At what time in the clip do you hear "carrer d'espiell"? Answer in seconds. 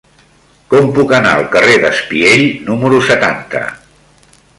1.55-2.45